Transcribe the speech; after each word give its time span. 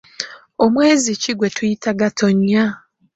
Omwezi 0.63 1.11
ki 1.21 1.31
gwetuyita 1.37 1.89
Gatonnya? 1.99 2.63